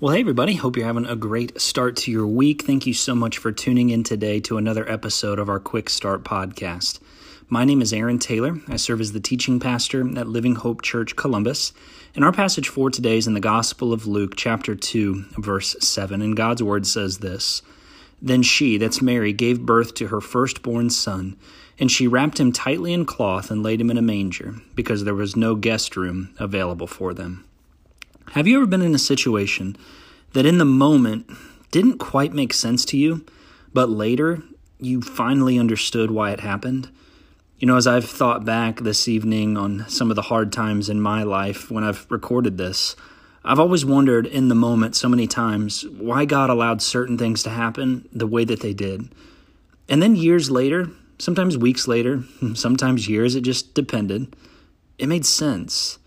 [0.00, 0.54] Well, hey, everybody.
[0.54, 2.62] Hope you're having a great start to your week.
[2.62, 6.22] Thank you so much for tuning in today to another episode of our Quick Start
[6.22, 7.00] podcast.
[7.48, 8.60] My name is Aaron Taylor.
[8.68, 11.72] I serve as the teaching pastor at Living Hope Church Columbus.
[12.14, 16.22] And our passage for today is in the Gospel of Luke, chapter 2, verse 7.
[16.22, 17.62] And God's word says this
[18.22, 21.36] Then she, that's Mary, gave birth to her firstborn son,
[21.76, 25.16] and she wrapped him tightly in cloth and laid him in a manger, because there
[25.16, 27.47] was no guest room available for them.
[28.32, 29.74] Have you ever been in a situation
[30.34, 31.30] that in the moment
[31.70, 33.24] didn't quite make sense to you,
[33.72, 34.42] but later
[34.78, 36.90] you finally understood why it happened?
[37.58, 41.00] You know, as I've thought back this evening on some of the hard times in
[41.00, 42.96] my life when I've recorded this,
[43.44, 47.50] I've always wondered in the moment so many times why God allowed certain things to
[47.50, 49.08] happen the way that they did.
[49.88, 52.24] And then years later, sometimes weeks later,
[52.54, 54.36] sometimes years, it just depended,
[54.98, 55.98] it made sense.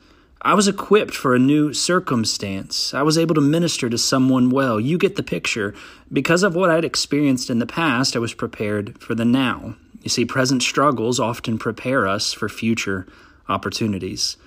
[0.43, 2.95] I was equipped for a new circumstance.
[2.95, 4.79] I was able to minister to someone well.
[4.79, 5.75] You get the picture.
[6.11, 9.75] Because of what I'd experienced in the past, I was prepared for the now.
[10.01, 13.05] You see, present struggles often prepare us for future
[13.47, 14.37] opportunities.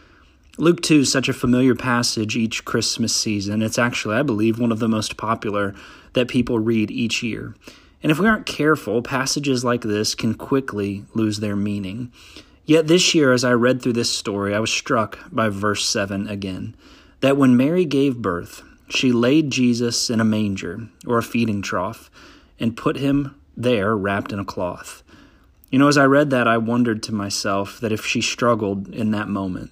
[0.59, 3.62] Luke 2 is such a familiar passage each Christmas season.
[3.62, 5.77] It's actually, I believe, one of the most popular
[6.14, 7.55] that people read each year.
[8.03, 12.11] And if we aren't careful, passages like this can quickly lose their meaning.
[12.67, 16.29] Yet this year, as I read through this story, I was struck by verse 7
[16.29, 16.75] again
[17.20, 22.11] that when Mary gave birth, she laid Jesus in a manger or a feeding trough
[22.59, 25.02] and put him there wrapped in a cloth.
[25.70, 29.11] You know, as I read that, I wondered to myself that if she struggled in
[29.11, 29.70] that moment,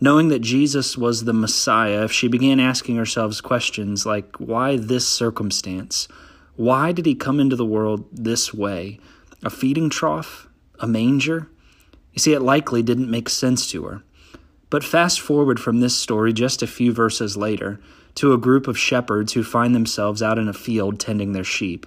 [0.00, 5.06] knowing that Jesus was the Messiah, if she began asking herself questions like, why this
[5.06, 6.08] circumstance?
[6.56, 8.98] Why did he come into the world this way?
[9.42, 10.48] A feeding trough?
[10.80, 11.48] A manger?
[12.16, 14.02] You see, it likely didn't make sense to her.
[14.70, 17.78] But fast forward from this story just a few verses later
[18.16, 21.86] to a group of shepherds who find themselves out in a field tending their sheep,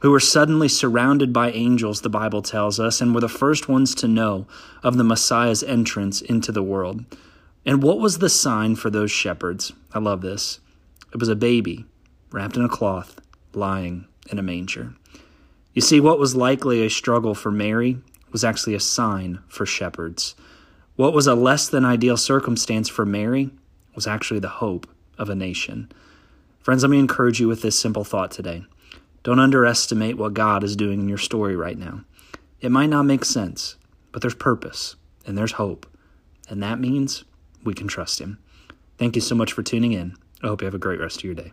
[0.00, 3.94] who are suddenly surrounded by angels, the Bible tells us, and were the first ones
[3.94, 4.46] to know
[4.82, 7.04] of the Messiah's entrance into the world.
[7.64, 9.72] And what was the sign for those shepherds?
[9.94, 10.60] I love this.
[11.14, 11.86] It was a baby
[12.30, 13.20] wrapped in a cloth,
[13.54, 14.94] lying in a manger.
[15.72, 17.98] You see, what was likely a struggle for Mary
[18.32, 20.34] was actually a sign for shepherds.
[20.96, 23.50] What was a less than ideal circumstance for Mary
[23.94, 24.86] was actually the hope
[25.18, 25.90] of a nation.
[26.60, 28.64] Friends, let me encourage you with this simple thought today.
[29.22, 32.04] Don't underestimate what God is doing in your story right now.
[32.60, 33.76] It might not make sense,
[34.10, 35.86] but there's purpose and there's hope.
[36.48, 37.24] And that means
[37.64, 38.38] we can trust Him.
[38.98, 40.16] Thank you so much for tuning in.
[40.42, 41.52] I hope you have a great rest of your day.